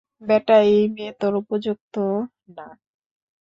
[0.21, 1.95] ব্যাটা, এই মেয়ে তোর উপযুক্ত
[2.57, 2.67] না।